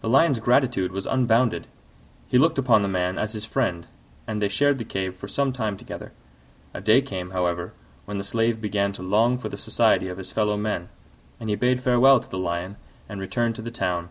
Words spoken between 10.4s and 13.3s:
men, and he bade farewell to the Lion and